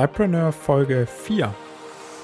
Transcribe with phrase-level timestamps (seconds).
[0.00, 1.54] Cypreneur Folge 4.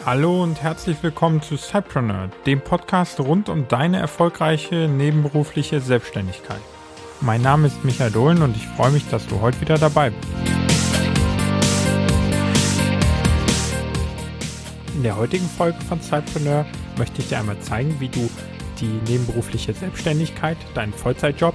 [0.07, 6.63] Hallo und herzlich willkommen zu Cypreneur, dem Podcast rund um deine erfolgreiche nebenberufliche Selbstständigkeit.
[7.21, 10.33] Mein Name ist Michael Dohlen und ich freue mich, dass du heute wieder dabei bist.
[14.95, 16.65] In der heutigen Folge von Cypreneur
[16.97, 18.31] möchte ich dir einmal zeigen, wie du
[18.81, 21.55] die nebenberufliche Selbstständigkeit, deinen Vollzeitjob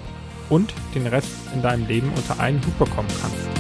[0.52, 3.51] und den Rest in deinem Leben unter einen Hut bekommen kannst.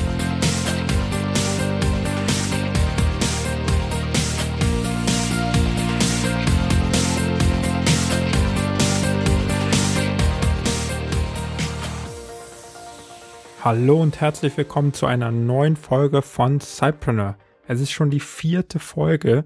[13.64, 17.38] Hallo und herzlich willkommen zu einer neuen Folge von Cypreneur.
[17.68, 19.46] Es ist schon die vierte Folge.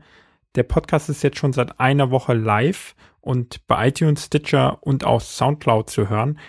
[0.55, 5.20] Der Podcast ist jetzt schon seit einer Woche live und bei iTunes, Stitcher und auch
[5.20, 6.40] Soundcloud zu hören.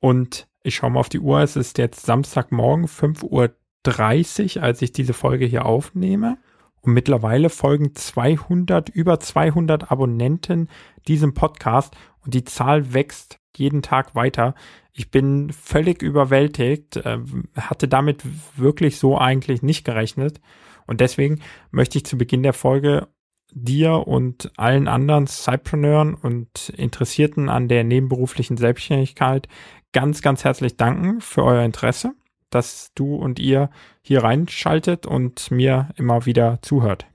[0.00, 1.40] Und ich schaue mal auf die Uhr.
[1.40, 6.36] Es ist jetzt Samstagmorgen 5.30 Uhr, als ich diese Folge hier aufnehme.
[6.82, 10.68] Und mittlerweile folgen 200, über 200 Abonnenten
[11.06, 11.96] diesem Podcast
[12.28, 14.54] und die Zahl wächst jeden Tag weiter.
[14.92, 17.20] Ich bin völlig überwältigt, äh,
[17.56, 18.22] hatte damit
[18.54, 20.38] wirklich so eigentlich nicht gerechnet.
[20.86, 21.40] Und deswegen
[21.70, 23.08] möchte ich zu Beginn der Folge
[23.50, 29.48] dir und allen anderen Cypreneuren und Interessierten an der nebenberuflichen Selbstständigkeit
[29.92, 32.12] ganz, ganz herzlich danken für euer Interesse,
[32.50, 33.70] dass du und ihr
[34.02, 37.06] hier reinschaltet und mir immer wieder zuhört.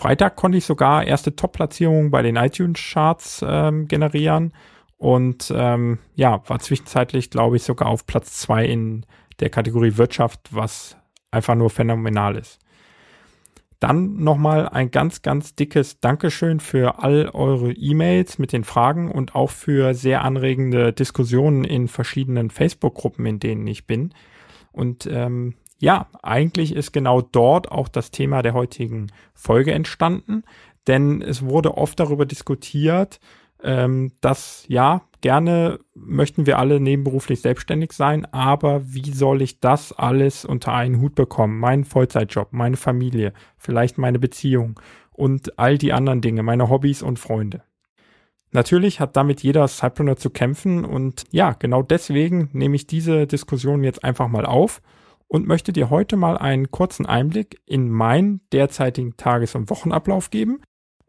[0.00, 4.54] Freitag konnte ich sogar erste Top-Platzierungen bei den iTunes-Charts ähm, generieren
[4.96, 9.04] und ähm, ja, war zwischenzeitlich, glaube ich, sogar auf Platz zwei in
[9.40, 10.96] der Kategorie Wirtschaft, was
[11.30, 12.60] einfach nur phänomenal ist.
[13.78, 19.34] Dann nochmal ein ganz, ganz dickes Dankeschön für all eure E-Mails mit den Fragen und
[19.34, 24.14] auch für sehr anregende Diskussionen in verschiedenen Facebook-Gruppen, in denen ich bin.
[24.72, 30.44] Und ähm, ja, eigentlich ist genau dort auch das Thema der heutigen Folge entstanden,
[30.86, 33.18] denn es wurde oft darüber diskutiert,
[33.62, 39.92] ähm, dass ja, gerne möchten wir alle nebenberuflich selbstständig sein, aber wie soll ich das
[39.92, 41.58] alles unter einen Hut bekommen?
[41.58, 44.78] Meinen Vollzeitjob, meine Familie, vielleicht meine Beziehung
[45.12, 47.62] und all die anderen Dinge, meine Hobbys und Freunde.
[48.52, 53.84] Natürlich hat damit jeder Cypreneur zu kämpfen und ja, genau deswegen nehme ich diese Diskussion
[53.84, 54.82] jetzt einfach mal auf
[55.30, 60.60] und möchte dir heute mal einen kurzen Einblick in meinen derzeitigen Tages- und Wochenablauf geben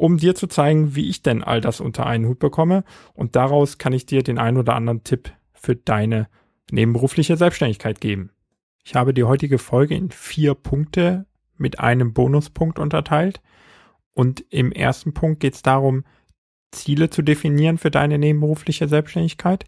[0.02, 2.84] um dir zu zeigen, wie ich denn all das unter einen Hut bekomme.
[3.14, 6.28] Und daraus kann ich dir den ein oder anderen Tipp für deine
[6.72, 8.32] nebenberufliche Selbstständigkeit geben.
[8.84, 13.42] Ich habe die heutige Folge in vier Punkte mit einem Bonuspunkt unterteilt.
[14.14, 16.04] Und im ersten Punkt geht es darum,
[16.72, 19.66] Ziele zu definieren für deine nebenberufliche Selbstständigkeit.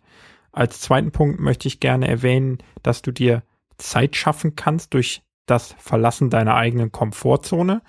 [0.51, 3.43] Als zweiten Punkt möchte ich gerne erwähnen, dass du dir
[3.77, 7.81] Zeit schaffen kannst durch das Verlassen deiner eigenen Komfortzone.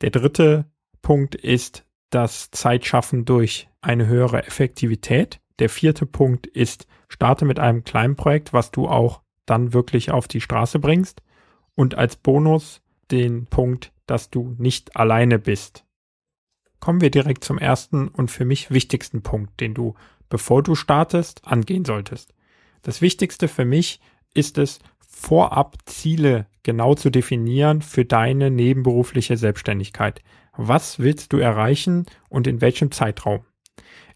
[0.00, 0.66] Der dritte
[1.02, 5.40] Punkt ist das Zeitschaffen durch eine höhere Effektivität.
[5.58, 10.28] Der vierte Punkt ist, starte mit einem kleinen Projekt, was du auch dann wirklich auf
[10.28, 11.22] die Straße bringst.
[11.74, 15.84] Und als Bonus den Punkt, dass du nicht alleine bist.
[16.80, 19.94] Kommen wir direkt zum ersten und für mich wichtigsten Punkt, den du,
[20.28, 22.34] bevor du startest, angehen solltest.
[22.82, 24.00] Das Wichtigste für mich
[24.32, 24.78] ist es,
[25.20, 30.22] vorab Ziele genau zu definieren für deine nebenberufliche Selbstständigkeit.
[30.56, 33.44] Was willst du erreichen und in welchem Zeitraum?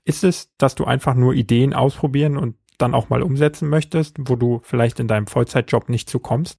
[0.05, 4.35] Ist es, dass du einfach nur Ideen ausprobieren und dann auch mal umsetzen möchtest, wo
[4.35, 6.59] du vielleicht in deinem Vollzeitjob nicht zukommst?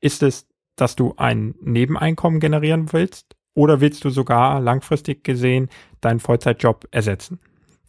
[0.00, 3.36] Ist es, dass du ein Nebeneinkommen generieren willst?
[3.54, 5.68] Oder willst du sogar langfristig gesehen
[6.00, 7.38] deinen Vollzeitjob ersetzen?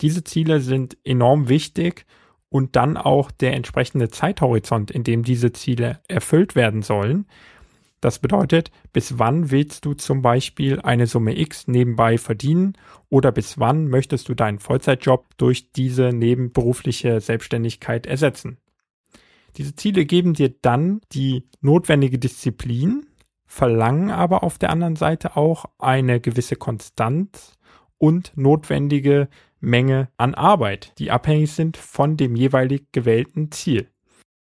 [0.01, 2.05] Diese Ziele sind enorm wichtig
[2.55, 7.25] und dann auch der entsprechende Zeithorizont, in dem diese Ziele erfüllt werden sollen,
[7.99, 12.77] das bedeutet, bis wann willst du zum Beispiel eine Summe X nebenbei verdienen
[13.09, 18.57] oder bis wann möchtest du deinen Vollzeitjob durch diese nebenberufliche Selbstständigkeit ersetzen.
[19.57, 23.05] Diese Ziele geben dir dann die notwendige Disziplin,
[23.45, 27.57] verlangen aber auf der anderen Seite auch eine gewisse Konstanz
[27.97, 29.27] und notwendige
[29.65, 33.89] Menge an Arbeit, die abhängig sind von dem jeweilig gewählten Ziel.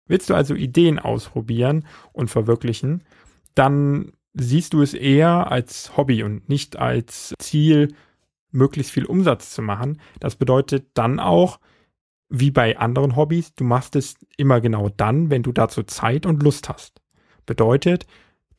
[0.08, 3.04] Willst du also Ideen ausprobieren und verwirklichen,
[3.56, 7.96] dann siehst du es eher als Hobby und nicht als Ziel,
[8.52, 10.00] möglichst viel Umsatz zu machen.
[10.20, 11.60] Das bedeutet dann auch,
[12.30, 16.42] wie bei anderen Hobbys, du machst es immer genau dann, wenn du dazu Zeit und
[16.42, 17.02] Lust hast.
[17.46, 18.06] Bedeutet,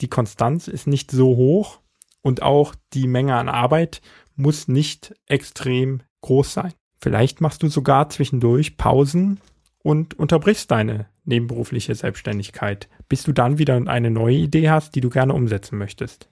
[0.00, 1.80] die Konstanz ist nicht so hoch
[2.22, 4.00] und auch die Menge an Arbeit
[4.36, 6.72] muss nicht extrem groß sein.
[6.96, 9.40] Vielleicht machst du sogar zwischendurch Pausen
[9.82, 15.10] und unterbrichst deine nebenberufliche Selbstständigkeit, bis du dann wieder eine neue Idee hast, die du
[15.10, 16.28] gerne umsetzen möchtest.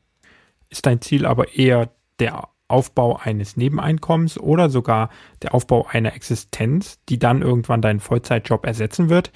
[0.71, 5.11] Ist dein Ziel aber eher der Aufbau eines Nebeneinkommens oder sogar
[5.43, 9.31] der Aufbau einer Existenz, die dann irgendwann deinen Vollzeitjob ersetzen wird,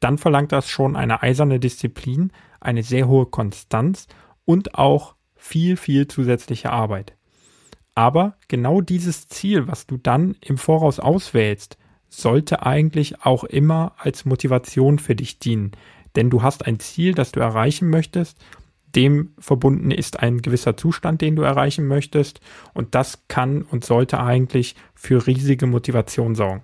[0.00, 4.08] dann verlangt das schon eine eiserne Disziplin, eine sehr hohe Konstanz
[4.44, 7.14] und auch viel, viel zusätzliche Arbeit.
[7.94, 11.76] Aber genau dieses Ziel, was du dann im Voraus auswählst,
[12.08, 15.72] sollte eigentlich auch immer als Motivation für dich dienen.
[16.16, 18.38] Denn du hast ein Ziel, das du erreichen möchtest,
[18.94, 22.40] dem verbunden ist ein gewisser Zustand, den du erreichen möchtest,
[22.74, 26.62] und das kann und sollte eigentlich für riesige Motivation sorgen.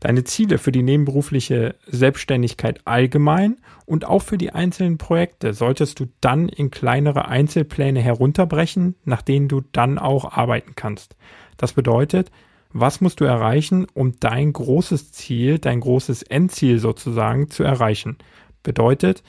[0.00, 6.06] Deine Ziele für die nebenberufliche Selbstständigkeit allgemein und auch für die einzelnen Projekte solltest du
[6.20, 11.16] dann in kleinere Einzelpläne herunterbrechen, nach denen du dann auch arbeiten kannst.
[11.56, 12.30] Das bedeutet,
[12.70, 18.18] was musst du erreichen, um dein großes Ziel, dein großes Endziel sozusagen zu erreichen?
[18.62, 19.22] Bedeutet,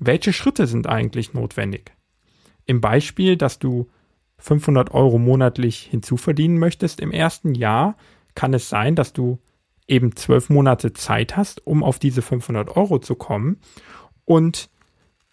[0.00, 1.92] welche Schritte sind eigentlich notwendig?
[2.64, 3.88] Im Beispiel, dass du
[4.38, 7.96] 500 Euro monatlich hinzuverdienen möchtest im ersten Jahr,
[8.34, 9.38] kann es sein, dass du
[9.86, 13.60] eben zwölf Monate Zeit hast, um auf diese 500 Euro zu kommen.
[14.24, 14.70] Und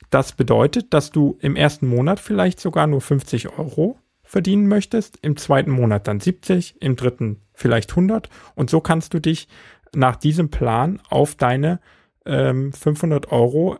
[0.10, 5.38] das bedeutet, dass du im ersten Monat vielleicht sogar nur 50 Euro verdienen möchtest, im
[5.38, 9.48] zweiten Monat dann 70, im dritten vielleicht 100 und so kannst du dich
[9.94, 11.80] nach diesem Plan auf deine
[12.26, 13.78] ähm, 500 Euro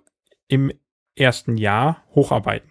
[0.48, 0.72] im
[1.16, 2.70] ersten Jahr hocharbeiten.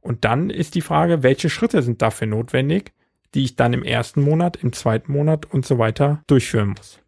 [0.00, 2.92] Und dann ist die Frage, welche Schritte sind dafür notwendig,
[3.34, 7.00] die ich dann im ersten Monat, im zweiten Monat und so weiter durchführen muss.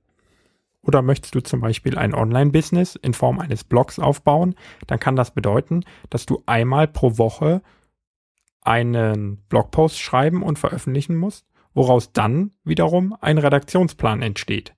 [0.83, 4.55] Oder möchtest du zum Beispiel ein Online-Business in Form eines Blogs aufbauen,
[4.87, 7.63] dann kann das bedeuten, dass du einmal pro Woche
[8.63, 14.75] einen Blogpost schreiben und veröffentlichen musst, woraus dann wiederum ein Redaktionsplan entsteht.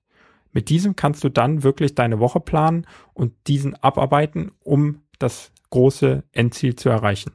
[0.51, 6.23] Mit diesem kannst du dann wirklich deine Woche planen und diesen abarbeiten, um das große
[6.31, 7.33] Endziel zu erreichen.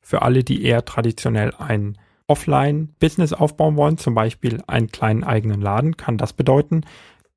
[0.00, 1.98] Für alle, die eher traditionell ein
[2.32, 6.82] Offline-Business aufbauen wollen, zum Beispiel einen kleinen eigenen Laden, kann das bedeuten,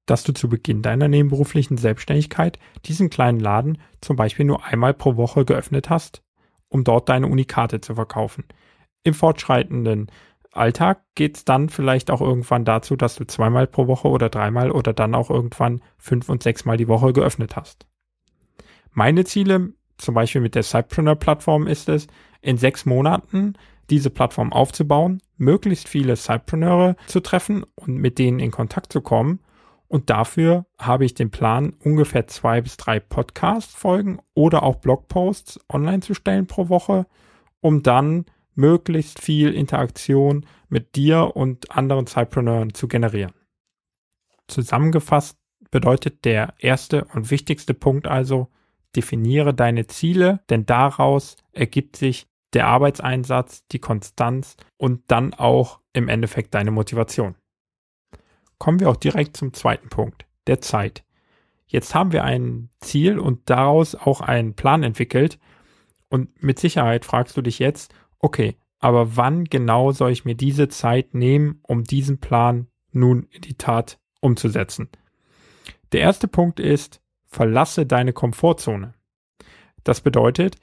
[0.05, 5.15] dass du zu Beginn deiner nebenberuflichen Selbstständigkeit diesen kleinen Laden zum Beispiel nur einmal pro
[5.15, 6.23] Woche geöffnet hast
[6.75, 8.43] um dort deine Unikate zu verkaufen.
[9.03, 10.11] Im fortschreitenden
[10.51, 14.71] Alltag geht es dann vielleicht auch irgendwann dazu, dass du zweimal pro Woche oder dreimal
[14.71, 17.87] oder dann auch irgendwann fünf und sechsmal die Woche geöffnet hast.
[18.91, 22.07] Meine Ziele, zum Beispiel mit der Cypreneur-Plattform, ist es,
[22.41, 23.53] in sechs Monaten
[23.89, 29.39] diese Plattform aufzubauen, möglichst viele Cypreneure zu treffen und mit denen in Kontakt zu kommen
[29.87, 36.01] und dafür habe ich den Plan, ungefähr zwei bis drei Podcast-Folgen oder auch Blogposts online
[36.01, 37.05] zu stellen pro Woche,
[37.61, 43.33] um dann möglichst viel Interaktion mit dir und anderen Zeitpreneuren zu generieren.
[44.47, 45.37] Zusammengefasst
[45.71, 48.49] bedeutet der erste und wichtigste Punkt also,
[48.95, 56.07] definiere deine Ziele, denn daraus ergibt sich der Arbeitseinsatz, die Konstanz und dann auch im
[56.07, 57.35] Endeffekt deine Motivation
[58.59, 61.03] kommen wir auch direkt zum zweiten Punkt, der Zeit.
[61.67, 65.39] Jetzt haben wir ein Ziel und daraus auch einen Plan entwickelt.
[66.09, 70.67] Und mit Sicherheit fragst du dich jetzt, okay, aber wann genau soll ich mir diese
[70.67, 74.89] Zeit nehmen, um diesen Plan nun in die Tat umzusetzen?
[75.91, 78.93] Der erste Punkt ist, verlasse deine Komfortzone.
[79.83, 80.57] Das bedeutet,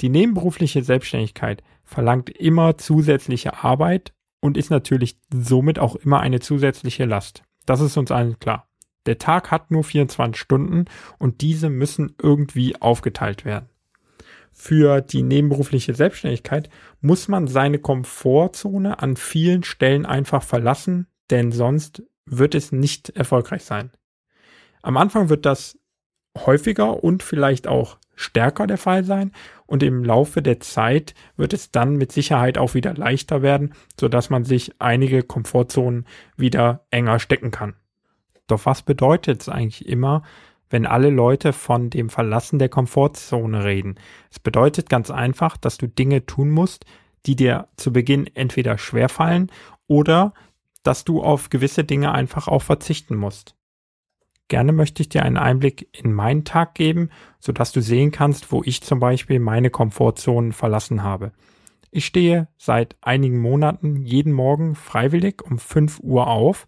[0.00, 7.04] die nebenberufliche Selbstständigkeit verlangt immer zusätzliche Arbeit und ist natürlich somit auch immer eine zusätzliche
[7.04, 7.42] Last.
[7.66, 8.68] Das ist uns allen klar.
[9.06, 10.86] Der Tag hat nur 24 Stunden
[11.18, 13.68] und diese müssen irgendwie aufgeteilt werden.
[14.52, 16.70] Für die nebenberufliche Selbstständigkeit
[17.00, 23.64] muss man seine Komfortzone an vielen Stellen einfach verlassen, denn sonst wird es nicht erfolgreich
[23.64, 23.90] sein.
[24.82, 25.78] Am Anfang wird das
[26.38, 29.32] häufiger und vielleicht auch stärker der Fall sein
[29.66, 34.08] und im Laufe der Zeit wird es dann mit Sicherheit auch wieder leichter werden, so
[34.08, 36.06] dass man sich einige Komfortzonen
[36.36, 37.74] wieder enger stecken kann.
[38.46, 40.22] Doch was bedeutet es eigentlich immer,
[40.70, 43.96] wenn alle Leute von dem Verlassen der Komfortzone reden?
[44.30, 46.84] Es bedeutet ganz einfach, dass du Dinge tun musst,
[47.26, 49.50] die dir zu Beginn entweder schwerfallen
[49.86, 50.34] oder
[50.82, 53.56] dass du auf gewisse Dinge einfach auch verzichten musst.
[54.48, 58.62] Gerne möchte ich dir einen Einblick in meinen Tag geben, sodass du sehen kannst, wo
[58.62, 61.32] ich zum Beispiel meine Komfortzonen verlassen habe.
[61.90, 66.66] Ich stehe seit einigen Monaten jeden Morgen freiwillig um 5 Uhr auf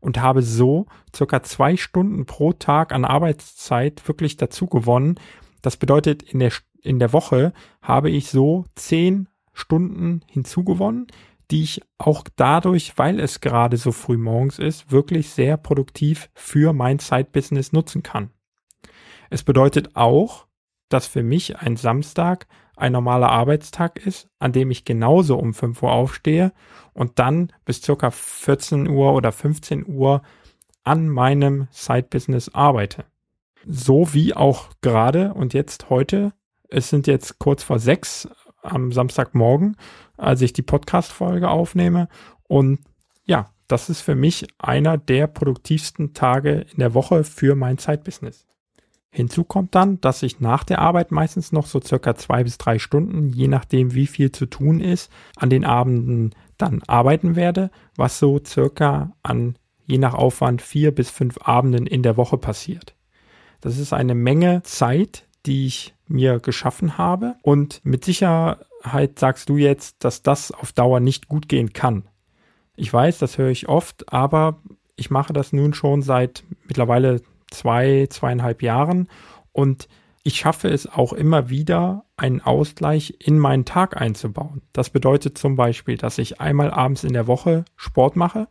[0.00, 5.18] und habe so circa zwei Stunden pro Tag an Arbeitszeit wirklich dazu gewonnen.
[5.62, 6.52] Das bedeutet, in der,
[6.82, 7.52] in der Woche
[7.82, 11.06] habe ich so zehn Stunden hinzugewonnen,
[11.50, 16.72] die ich auch dadurch, weil es gerade so früh morgens ist, wirklich sehr produktiv für
[16.72, 18.30] mein Side-Business nutzen kann.
[19.30, 20.46] Es bedeutet auch,
[20.88, 25.82] dass für mich ein Samstag ein normaler Arbeitstag ist, an dem ich genauso um 5
[25.82, 26.52] Uhr aufstehe
[26.92, 30.22] und dann bis circa 14 Uhr oder 15 Uhr
[30.84, 33.04] an meinem Side-Business arbeite.
[33.66, 36.32] So wie auch gerade und jetzt heute.
[36.68, 38.28] Es sind jetzt kurz vor sechs
[38.66, 39.76] am Samstagmorgen,
[40.16, 42.08] als ich die Podcast-Folge aufnehme.
[42.44, 42.80] Und
[43.24, 48.46] ja, das ist für mich einer der produktivsten Tage in der Woche für mein Zeitbusiness.
[49.10, 52.78] Hinzu kommt dann, dass ich nach der Arbeit meistens noch so circa zwei bis drei
[52.78, 58.18] Stunden, je nachdem wie viel zu tun ist, an den Abenden dann arbeiten werde, was
[58.18, 59.56] so circa an
[59.86, 62.94] je nach Aufwand vier bis fünf Abenden in der Woche passiert.
[63.60, 69.56] Das ist eine Menge Zeit, die ich mir geschaffen habe und mit Sicherheit sagst du
[69.56, 72.08] jetzt, dass das auf Dauer nicht gut gehen kann.
[72.76, 74.60] Ich weiß, das höre ich oft, aber
[74.96, 79.08] ich mache das nun schon seit mittlerweile zwei, zweieinhalb Jahren
[79.52, 79.88] und
[80.22, 84.62] ich schaffe es auch immer wieder, einen Ausgleich in meinen Tag einzubauen.
[84.72, 88.48] Das bedeutet zum Beispiel, dass ich einmal abends in der Woche Sport mache,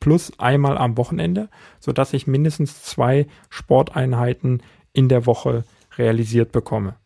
[0.00, 4.62] plus einmal am Wochenende, sodass ich mindestens zwei Sporteinheiten
[4.94, 5.64] in der Woche
[5.98, 6.96] realisiert bekomme.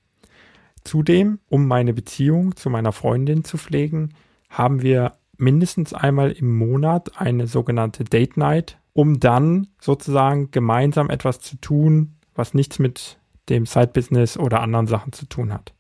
[0.85, 4.11] Zudem, um meine Beziehung zu meiner Freundin zu pflegen,
[4.49, 11.41] haben wir mindestens einmal im Monat eine sogenannte Date Night, um dann sozusagen gemeinsam etwas
[11.41, 15.73] zu tun, was nichts mit dem Side-Business oder anderen Sachen zu tun hat.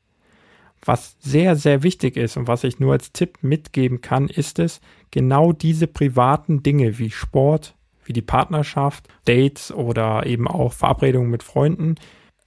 [0.84, 4.80] Was sehr, sehr wichtig ist und was ich nur als Tipp mitgeben kann, ist es,
[5.10, 11.42] genau diese privaten Dinge wie Sport, wie die Partnerschaft, Dates oder eben auch Verabredungen mit
[11.42, 11.96] Freunden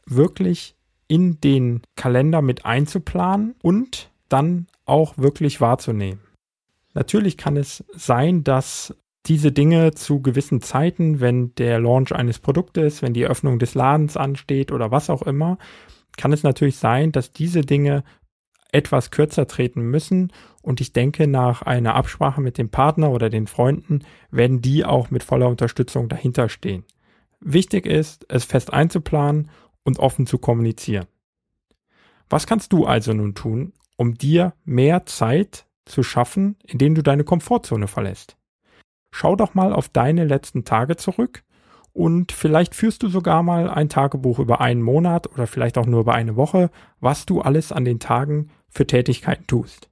[0.10, 0.76] wirklich
[1.08, 6.22] in den Kalender mit einzuplanen und dann auch wirklich wahrzunehmen.
[6.94, 13.02] Natürlich kann es sein, dass diese Dinge zu gewissen Zeiten, wenn der Launch eines Produktes,
[13.02, 15.58] wenn die Öffnung des Ladens ansteht oder was auch immer,
[16.18, 18.04] kann es natürlich sein, dass diese Dinge
[18.72, 20.32] etwas kürzer treten müssen.
[20.62, 24.02] Und ich denke, nach einer Absprache mit dem Partner oder den Freunden
[24.32, 26.84] werden die auch mit voller Unterstützung dahinter stehen.
[27.40, 29.50] Wichtig ist, es fest einzuplanen
[29.84, 31.08] und offen zu kommunizieren.
[32.30, 37.24] Was kannst du also nun tun, um dir mehr Zeit zu schaffen, indem du deine
[37.24, 38.38] Komfortzone verlässt?
[39.12, 41.44] Schau doch mal auf deine letzten Tage zurück
[41.94, 46.02] und vielleicht führst du sogar mal ein Tagebuch über einen Monat oder vielleicht auch nur
[46.02, 46.70] über eine Woche,
[47.00, 49.90] was du alles an den Tagen für Tätigkeiten tust.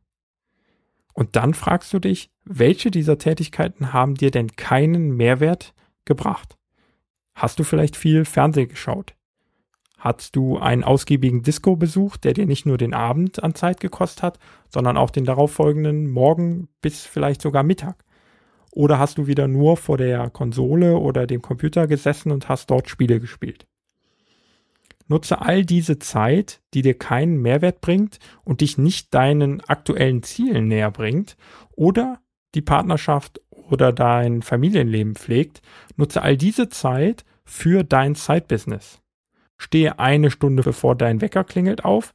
[1.13, 5.73] Und dann fragst du dich, welche dieser Tätigkeiten haben dir denn keinen Mehrwert
[6.05, 6.57] gebracht?
[7.33, 9.16] Hast du vielleicht viel Fernsehen geschaut?
[9.97, 14.21] Hast du einen ausgiebigen Disco besucht, der dir nicht nur den Abend an Zeit gekostet
[14.21, 14.39] hat,
[14.69, 18.05] sondern auch den darauffolgenden Morgen bis vielleicht sogar Mittag?
[18.71, 22.89] Oder hast du wieder nur vor der Konsole oder dem Computer gesessen und hast dort
[22.89, 23.65] Spiele gespielt?
[25.07, 30.67] Nutze all diese Zeit, die dir keinen Mehrwert bringt und dich nicht deinen aktuellen Zielen
[30.67, 31.37] näher bringt
[31.71, 32.19] oder
[32.53, 35.61] die Partnerschaft oder dein Familienleben pflegt,
[35.95, 39.01] nutze all diese Zeit für dein Side-Business.
[39.57, 42.13] Stehe eine Stunde bevor dein Wecker klingelt auf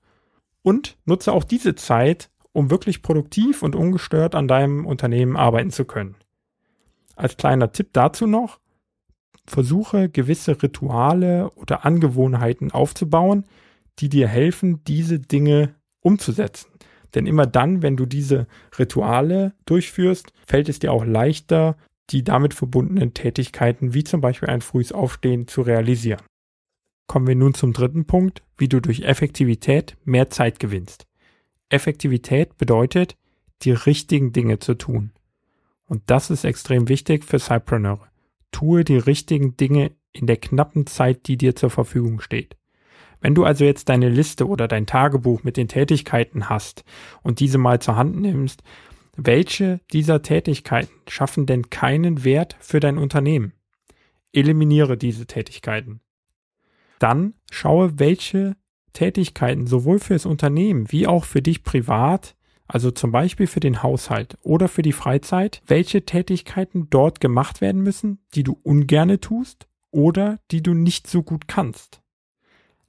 [0.62, 5.84] und nutze auch diese Zeit, um wirklich produktiv und ungestört an deinem Unternehmen arbeiten zu
[5.84, 6.16] können.
[7.16, 8.58] Als kleiner Tipp dazu noch,
[9.46, 13.44] versuche gewisse Rituale oder Angewohnheiten aufzubauen,
[13.98, 16.70] die dir helfen, diese Dinge umzusetzen.
[17.14, 18.46] Denn immer dann, wenn du diese
[18.78, 21.76] Rituale durchführst, fällt es dir auch leichter,
[22.10, 26.22] die damit verbundenen Tätigkeiten wie zum Beispiel ein frühes Aufstehen zu realisieren.
[27.06, 31.06] Kommen wir nun zum dritten Punkt, wie du durch Effektivität mehr Zeit gewinnst.
[31.68, 33.16] Effektivität bedeutet,
[33.62, 35.12] die richtigen Dinge zu tun.
[35.86, 38.08] Und das ist extrem wichtig für Cypreneure.
[38.50, 42.56] Tue die richtigen Dinge in der knappen Zeit, die dir zur Verfügung steht.
[43.20, 46.84] Wenn du also jetzt deine Liste oder dein Tagebuch mit den Tätigkeiten hast
[47.22, 48.62] und diese mal zur Hand nimmst,
[49.16, 53.52] welche dieser Tätigkeiten schaffen denn keinen Wert für dein Unternehmen?
[54.32, 56.00] Eliminiere diese Tätigkeiten.
[57.02, 58.54] Dann schaue, welche
[58.92, 62.36] Tätigkeiten sowohl für das Unternehmen wie auch für dich privat
[62.68, 67.82] also zum Beispiel für den Haushalt oder für die Freizeit, welche Tätigkeiten dort gemacht werden
[67.82, 72.00] müssen, die du ungerne tust oder die du nicht so gut kannst.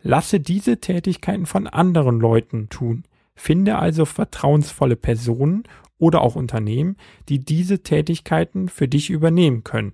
[0.01, 3.03] Lasse diese Tätigkeiten von anderen Leuten tun.
[3.35, 5.63] Finde also vertrauensvolle Personen
[5.97, 6.95] oder auch Unternehmen,
[7.27, 9.93] die diese Tätigkeiten für dich übernehmen können.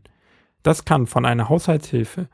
[0.62, 2.28] Das kann von einer Haushaltshilfe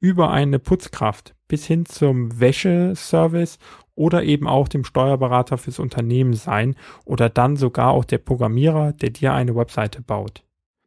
[0.00, 3.58] über eine Putzkraft bis hin zum Wäscheservice
[3.94, 9.10] oder eben auch dem Steuerberater fürs Unternehmen sein oder dann sogar auch der Programmierer, der
[9.10, 10.44] dir eine Webseite baut.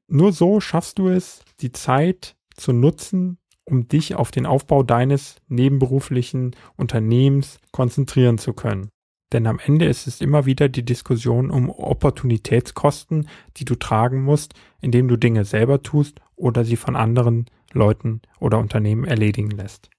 [0.08, 5.38] Nur so schaffst du es, die Zeit zu nutzen, um dich auf den Aufbau deines
[5.48, 8.90] nebenberuflichen Unternehmens konzentrieren zu können.
[9.32, 14.54] Denn am Ende ist es immer wieder die Diskussion um Opportunitätskosten, die du tragen musst,
[14.82, 19.90] indem du Dinge selber tust oder sie von anderen Leuten oder Unternehmen erledigen lässt.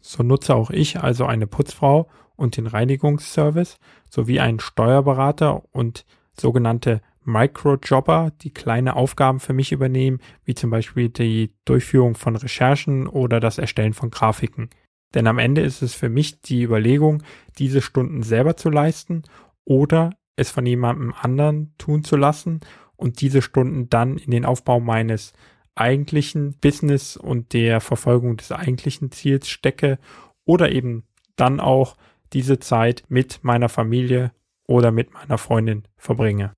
[0.00, 7.02] So nutze auch ich also eine Putzfrau und den Reinigungsservice sowie einen Steuerberater und sogenannte
[7.24, 13.40] Microjobber, die kleine Aufgaben für mich übernehmen, wie zum Beispiel die Durchführung von Recherchen oder
[13.40, 14.70] das Erstellen von Grafiken.
[15.14, 17.22] Denn am Ende ist es für mich die Überlegung,
[17.58, 19.24] diese Stunden selber zu leisten
[19.64, 22.60] oder es von jemandem anderen tun zu lassen
[22.96, 25.32] und diese Stunden dann in den Aufbau meines
[25.80, 29.98] eigentlichen Business und der Verfolgung des eigentlichen Ziels stecke
[30.44, 31.04] oder eben
[31.36, 31.96] dann auch
[32.32, 34.32] diese Zeit mit meiner Familie
[34.66, 36.52] oder mit meiner Freundin verbringe.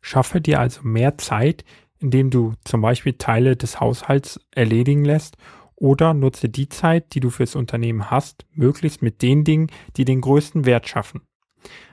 [0.00, 1.64] Schaffe dir also mehr Zeit,
[2.00, 5.36] indem du zum Beispiel Teile des Haushalts erledigen lässt
[5.74, 10.20] oder nutze die Zeit, die du fürs Unternehmen hast, möglichst mit den Dingen, die den
[10.20, 11.22] größten Wert schaffen.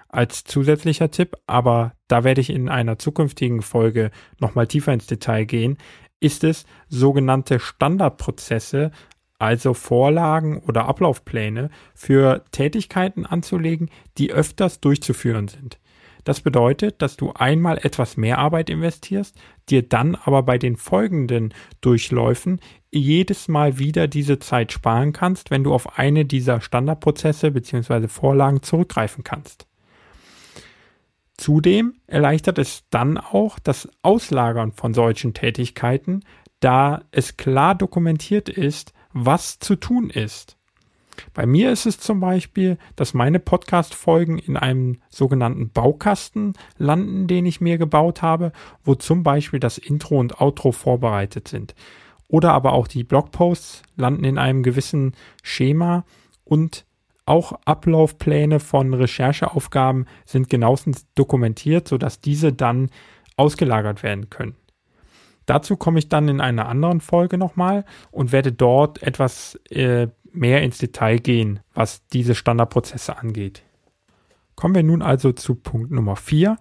[0.07, 5.45] Als zusätzlicher Tipp, aber da werde ich in einer zukünftigen Folge nochmal tiefer ins Detail
[5.45, 5.77] gehen,
[6.19, 8.91] ist es, sogenannte Standardprozesse,
[9.37, 15.79] also Vorlagen oder Ablaufpläne für Tätigkeiten anzulegen, die öfters durchzuführen sind.
[16.23, 19.37] Das bedeutet, dass du einmal etwas mehr Arbeit investierst,
[19.69, 22.59] dir dann aber bei den folgenden Durchläufen
[22.91, 28.07] jedes Mal wieder diese Zeit sparen kannst, wenn du auf eine dieser Standardprozesse bzw.
[28.07, 29.67] Vorlagen zurückgreifen kannst.
[31.37, 36.23] Zudem erleichtert es dann auch das Auslagern von solchen Tätigkeiten,
[36.59, 40.57] da es klar dokumentiert ist, was zu tun ist.
[41.33, 47.45] Bei mir ist es zum Beispiel, dass meine Podcast-Folgen in einem sogenannten Baukasten landen, den
[47.45, 48.51] ich mir gebaut habe,
[48.83, 51.75] wo zum Beispiel das Intro und Outro vorbereitet sind.
[52.27, 55.13] Oder aber auch die Blogposts landen in einem gewissen
[55.43, 56.05] Schema
[56.43, 56.85] und
[57.25, 62.89] auch Ablaufpläne von Rechercheaufgaben sind genauestens dokumentiert, sodass diese dann
[63.35, 64.55] ausgelagert werden können.
[65.45, 70.63] Dazu komme ich dann in einer anderen Folge nochmal und werde dort etwas äh, mehr
[70.63, 73.63] ins Detail gehen, was diese Standardprozesse angeht.
[74.55, 76.57] Kommen wir nun also zu Punkt Nummer 4,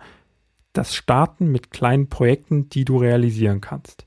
[0.72, 4.06] das Starten mit kleinen Projekten, die du realisieren kannst.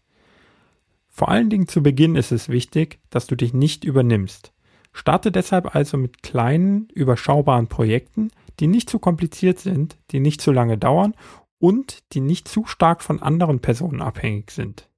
[1.08, 4.52] Vor allen Dingen zu Beginn ist es wichtig, dass du dich nicht übernimmst.
[4.97, 10.51] Starte deshalb also mit kleinen, überschaubaren Projekten, die nicht zu kompliziert sind, die nicht zu
[10.51, 11.13] lange dauern
[11.60, 14.89] und die nicht zu stark von anderen Personen abhängig sind.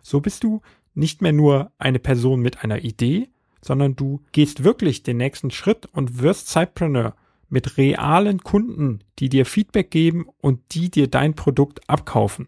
[0.00, 0.60] So bist du
[0.94, 5.86] nicht mehr nur eine Person mit einer Idee, sondern du gehst wirklich den nächsten Schritt
[5.86, 7.16] und wirst Zeitpreneur
[7.48, 12.46] mit realen Kunden, die dir Feedback geben und die dir dein Produkt abkaufen.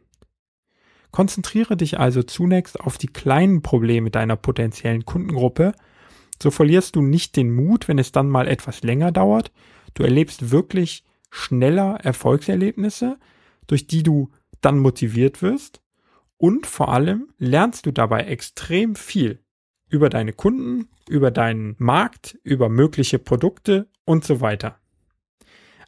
[1.10, 5.72] Konzentriere dich also zunächst auf die kleinen Probleme deiner potenziellen Kundengruppe,
[6.42, 9.52] so verlierst du nicht den Mut, wenn es dann mal etwas länger dauert,
[9.94, 13.18] du erlebst wirklich schneller Erfolgserlebnisse,
[13.66, 15.82] durch die du dann motiviert wirst
[16.36, 19.40] und vor allem lernst du dabei extrem viel
[19.88, 24.78] über deine Kunden, über deinen Markt, über mögliche Produkte und so weiter.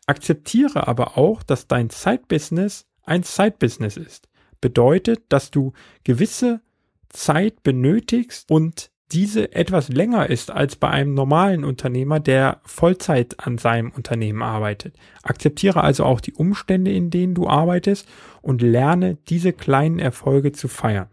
[0.06, 4.28] Akzeptiere aber auch, dass dein Side-Business ein Side-Business ist.
[4.60, 5.72] Bedeutet, dass du
[6.04, 6.60] gewisse
[7.08, 13.56] Zeit benötigst und diese etwas länger ist als bei einem normalen Unternehmer, der Vollzeit an
[13.56, 14.96] seinem Unternehmen arbeitet.
[15.22, 18.08] Akzeptiere also auch die Umstände, in denen du arbeitest
[18.42, 21.08] und lerne diese kleinen Erfolge zu feiern.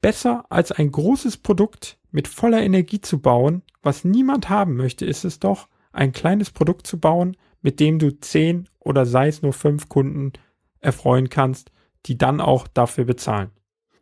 [0.00, 5.24] Besser als ein großes Produkt mit voller Energie zu bauen, was niemand haben möchte, ist
[5.24, 9.52] es doch, ein kleines Produkt zu bauen, mit dem du zehn oder sei es nur
[9.52, 10.32] fünf Kunden
[10.80, 11.70] erfreuen kannst,
[12.06, 13.50] die dann auch dafür bezahlen.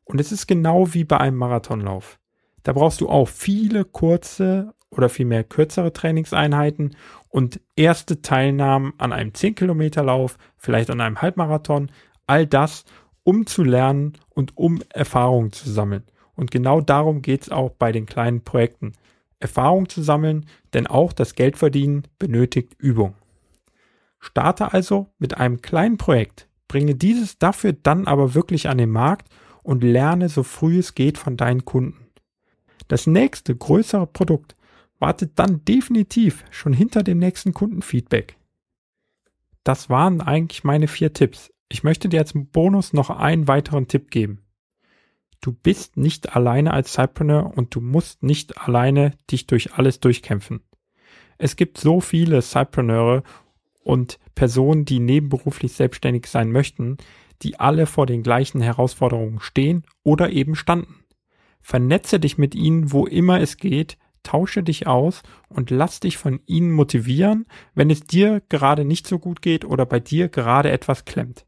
[0.05, 2.19] Und es ist genau wie bei einem Marathonlauf.
[2.63, 6.97] Da brauchst du auch viele kurze oder vielmehr kürzere Trainingseinheiten
[7.29, 11.91] und erste Teilnahmen an einem 10 Kilometer Lauf, vielleicht an einem Halbmarathon,
[12.27, 12.85] all das,
[13.23, 16.05] um zu lernen und um Erfahrung zu sammeln.
[16.35, 18.93] Und genau darum geht es auch bei den kleinen Projekten.
[19.41, 23.15] Erfahrung zu sammeln, denn auch das Geldverdienen benötigt Übung.
[24.19, 29.29] Starte also mit einem kleinen Projekt, bringe dieses dafür dann aber wirklich an den Markt
[29.63, 32.08] und lerne so früh es geht von deinen Kunden.
[32.89, 34.57] Das nächste größere Produkt
[34.99, 38.37] wartet dann definitiv schon hinter dem nächsten Kundenfeedback.
[39.63, 41.53] Das waren eigentlich meine vier Tipps.
[41.69, 44.43] Ich möchte dir als Bonus noch einen weiteren Tipp geben.
[45.41, 50.63] Du bist nicht alleine als Cypreneur und du musst nicht alleine dich durch alles durchkämpfen.
[51.37, 53.23] Es gibt so viele Cypreneure
[53.85, 56.97] und Personen, die nebenberuflich selbstständig sein möchten,
[57.43, 61.05] die alle vor den gleichen Herausforderungen stehen oder eben standen.
[61.61, 66.41] Vernetze dich mit ihnen, wo immer es geht, tausche dich aus und lass dich von
[66.47, 71.05] ihnen motivieren, wenn es dir gerade nicht so gut geht oder bei dir gerade etwas
[71.05, 71.47] klemmt.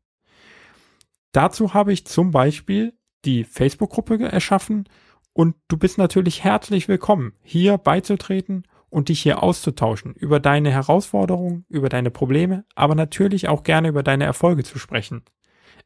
[1.33, 2.94] Dazu habe ich zum Beispiel
[3.25, 4.88] die Facebook-Gruppe erschaffen
[5.33, 11.64] und du bist natürlich herzlich willkommen, hier beizutreten und dich hier auszutauschen, über deine Herausforderungen,
[11.68, 15.23] über deine Probleme, aber natürlich auch gerne über deine Erfolge zu sprechen.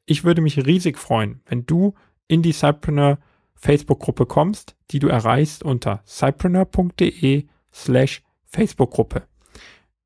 [0.06, 1.94] Ich würde mich riesig freuen, wenn du
[2.26, 3.18] in die Cypreneur
[3.56, 9.22] Facebook-Gruppe kommst, die du erreichst unter cypreneur.de slash Facebook-Gruppe.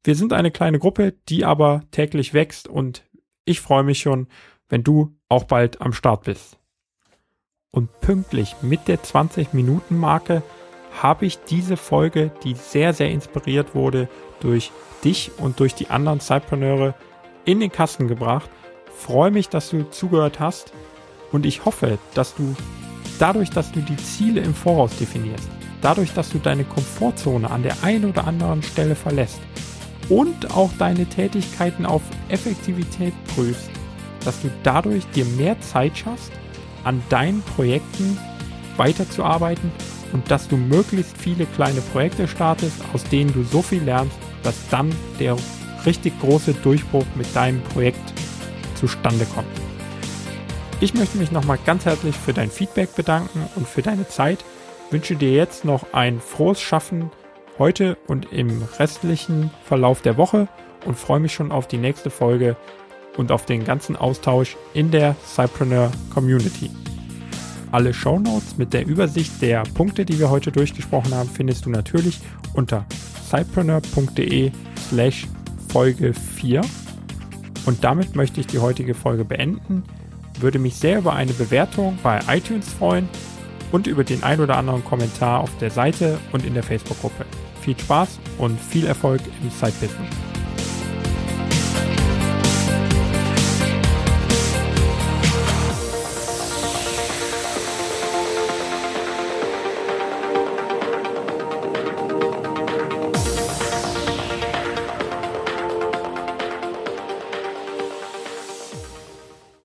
[0.04, 3.04] Wir sind eine kleine Gruppe, die aber täglich wächst und
[3.44, 4.28] ich freue mich schon,
[4.68, 6.58] wenn du auch bald am Start bist.
[7.70, 10.42] Und pünktlich mit der 20-Minuten-Marke
[11.02, 14.08] habe ich diese Folge, die sehr, sehr inspiriert wurde
[14.40, 14.72] durch
[15.04, 16.94] dich und durch die anderen Zeitpreneure,
[17.44, 18.50] in den Kasten gebracht.
[18.94, 20.72] Freue mich, dass du zugehört hast
[21.32, 22.54] und ich hoffe, dass du
[23.18, 25.48] dadurch, dass du die Ziele im Voraus definierst,
[25.80, 29.40] dadurch, dass du deine Komfortzone an der einen oder anderen Stelle verlässt
[30.08, 33.70] und auch deine Tätigkeiten auf Effektivität prüfst,
[34.24, 36.32] dass du dadurch dir mehr Zeit schaffst,
[36.84, 38.18] an deinen Projekten
[38.76, 39.70] weiterzuarbeiten
[40.12, 44.56] und dass du möglichst viele kleine Projekte startest, aus denen du so viel lernst, dass
[44.70, 45.36] dann der
[45.84, 48.12] richtig große Durchbruch mit deinem Projekt
[48.74, 49.67] zustande kommt.
[50.80, 54.44] Ich möchte mich nochmal ganz herzlich für dein Feedback bedanken und für deine Zeit.
[54.92, 57.10] Wünsche dir jetzt noch ein frohes Schaffen
[57.58, 60.46] heute und im restlichen Verlauf der Woche
[60.86, 62.56] und freue mich schon auf die nächste Folge
[63.16, 66.70] und auf den ganzen Austausch in der Cypreneur Community.
[67.72, 72.20] Alle Shownotes mit der Übersicht der Punkte, die wir heute durchgesprochen haben, findest du natürlich
[72.54, 72.86] unter
[73.28, 74.52] cypreneur.de
[74.88, 75.26] slash
[75.72, 76.60] Folge 4.
[77.66, 79.82] Und damit möchte ich die heutige Folge beenden.
[80.40, 83.08] Würde mich sehr über eine Bewertung bei iTunes freuen
[83.72, 87.26] und über den ein oder anderen Kommentar auf der Seite und in der Facebook-Gruppe.
[87.60, 90.27] Viel Spaß und viel Erfolg im Side-Business.